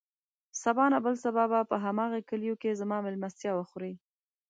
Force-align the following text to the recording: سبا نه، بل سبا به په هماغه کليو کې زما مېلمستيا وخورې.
سبا 0.63 0.85
نه، 0.93 0.99
بل 1.05 1.15
سبا 1.25 1.43
به 1.51 1.59
په 1.69 1.75
هماغه 1.85 2.19
کليو 2.29 2.59
کې 2.61 2.77
زما 2.81 2.97
مېلمستيا 3.05 3.51
وخورې. 3.55 3.93